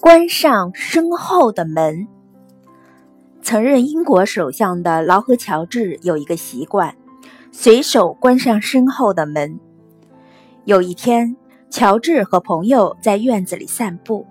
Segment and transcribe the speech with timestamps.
[0.00, 2.06] 关上身后的门。
[3.42, 6.94] 曾任英国首相的劳合乔治有一个习惯，
[7.52, 9.58] 随手关上身后的门。
[10.64, 11.36] 有一天，
[11.68, 14.26] 乔治和朋友在院子里散步，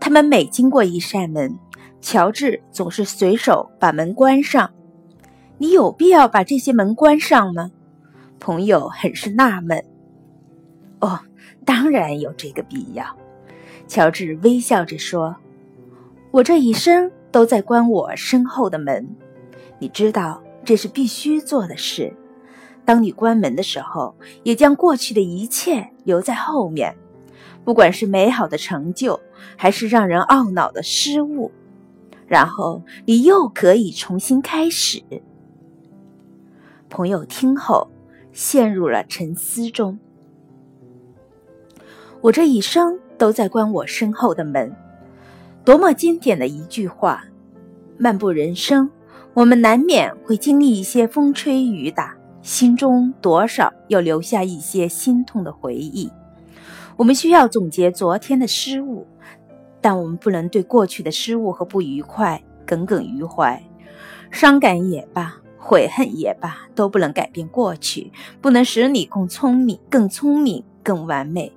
[0.00, 1.58] 他们每经过一扇门，
[2.00, 4.70] 乔治总是随手把门关上。
[5.58, 7.70] 你有必要把这些门关上吗？
[8.38, 9.89] 朋友很是纳闷。
[11.00, 11.20] 哦，
[11.64, 13.04] 当然有这个必要。
[13.86, 15.36] 乔治微笑着说
[16.30, 19.16] ：“我这一生都在关我身后的门，
[19.78, 22.14] 你知道这是必须做的事。
[22.84, 26.96] 当你关门的时候，也将过去的一切留在后面，
[27.64, 29.18] 不管是美好的成就，
[29.56, 31.50] 还是让人懊恼的失误。
[32.26, 35.02] 然后你又可以重新开始。”
[36.88, 37.88] 朋友听后
[38.32, 39.98] 陷入了沉思中。
[42.20, 42.98] 我这一生。
[43.20, 44.74] 都在关我身后的门，
[45.62, 47.22] 多么经典的一句话！
[47.98, 48.88] 漫步人生，
[49.34, 56.10] 我们难免会经历一些风吹雨打，心中多少要留下一些心痛的回忆。
[56.96, 59.06] 我们需要总结昨天的失误，
[59.82, 63.62] 但我们不能对过去的失误和不愉快耿耿于怀。
[64.30, 68.10] 伤感也罢，悔恨也罢，都不能改变过去，
[68.40, 71.52] 不能使你更聪明、更聪明、更完美。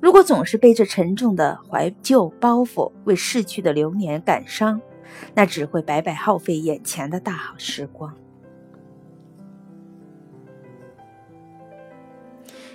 [0.00, 4.80] 如果总是背着沉重的怀旧包袱为逝去的流年感伤，
[5.34, 8.14] 那只会白白耗费眼前的大好时光。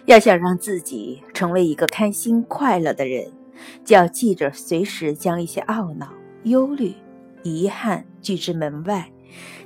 [0.06, 3.32] 要想让自己成为一个开心快乐的人，
[3.86, 6.12] 就要记着随时将一些懊恼、
[6.46, 6.96] 忧虑、
[7.44, 9.12] 遗憾拒之门外，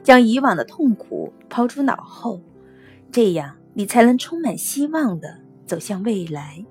[0.03, 2.41] 将以往的痛苦抛诸脑后，
[3.09, 6.65] 这样你才能充满希望的走向未来。